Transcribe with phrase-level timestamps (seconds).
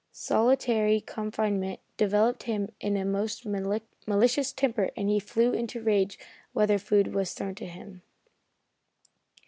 [0.13, 6.17] Solitary confinement developed in him a most malicious temper and he flew into a rage
[6.53, 8.01] whenever food was thrown to him.